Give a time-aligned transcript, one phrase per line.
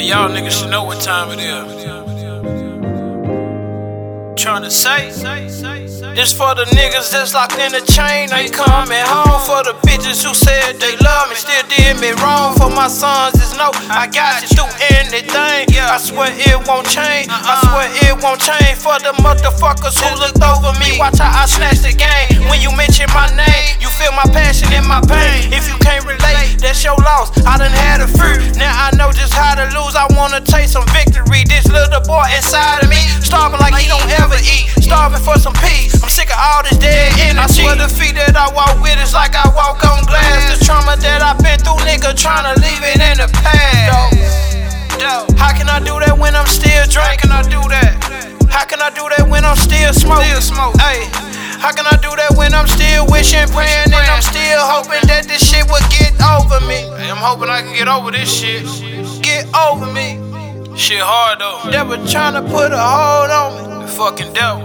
[0.00, 1.84] Man, y'all niggas should know what time it is.
[4.40, 5.12] Trying to say,
[6.16, 9.44] this for the niggas that's locked in the chain, ain't coming home.
[9.44, 12.56] For the bitches who said they love me, still did me wrong.
[12.56, 14.72] For my sons, is no, I got you through
[15.04, 15.68] anything.
[15.76, 18.80] I swear it won't change, I swear it won't change.
[18.80, 22.48] For the motherfuckers who looked over me, watch how I snatch the game.
[22.48, 25.52] When you mention my name, you feel my passion and my pain.
[25.52, 27.36] If you can't relate, that's your loss.
[27.44, 27.76] I done
[32.40, 35.92] inside of me, starving like he don't ever eat, starving for some peace.
[36.00, 37.36] I'm sick of all this dead energy.
[37.36, 40.48] I swear the feet that I walk with is like I walk on glass.
[40.48, 44.16] The trauma that I've been through, nigga, tryna leave it in the past.
[45.36, 47.28] How can I do that when I'm still drinking?
[47.28, 47.92] How can I do that?
[48.48, 50.40] How can I do that when I'm still smoking?
[50.40, 50.72] Still
[51.60, 55.28] how can I do that when I'm still wishing, praying, and I'm still hoping that
[55.28, 56.88] this shit would get over me?
[56.88, 58.64] I'm hoping I can get over this shit.
[59.22, 60.19] Get over me.
[60.80, 61.60] Shit hard though.
[61.70, 63.84] Devil trying to put a hold on me.
[63.84, 64.64] The fucking devil.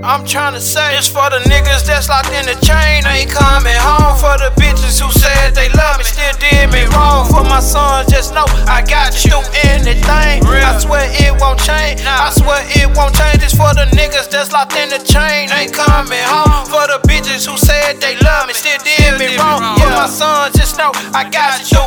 [0.00, 3.76] I'm trying to say it's for the niggas that's locked in the chain, ain't coming
[3.76, 4.16] home.
[4.16, 7.28] For the bitches who said they love me, still did me wrong.
[7.28, 10.40] For my sons, just know I got you through anything.
[10.48, 12.00] I swear it won't change.
[12.00, 13.44] I swear it won't change.
[13.44, 16.64] It's for the niggas that's locked in the chain, ain't coming home.
[16.72, 19.76] For the bitches who said they love me, still did me wrong.
[19.76, 21.84] For my sons, just know I got you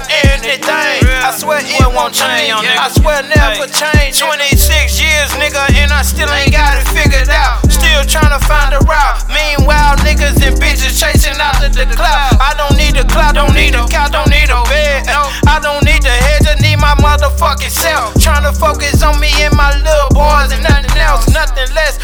[2.13, 2.53] change.
[2.53, 4.21] I swear never change.
[4.21, 7.65] 26 years, nigga, and I still ain't got it figured out.
[7.71, 9.25] Still trying to find a route.
[9.33, 12.37] Meanwhile, niggas and bitches chasing after the cloud.
[12.37, 15.09] I don't need a cloud, don't need a couch, don't need a bed.
[15.49, 18.13] I don't need the head, I need my motherfucking self.
[18.21, 21.97] Trying to focus on me and my little boys and nothing else, nothing less.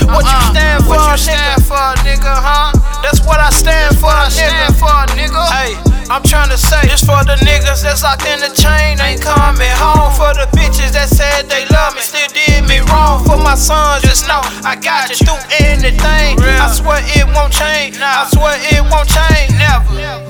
[8.69, 10.13] Chain, ain't coming home.
[10.13, 13.23] For the bitches that said they love me, still did me wrong.
[13.25, 16.39] For my sons, just know I got you through anything.
[16.39, 17.97] I swear it won't change.
[17.99, 19.51] I swear it won't change.
[19.57, 20.28] Never.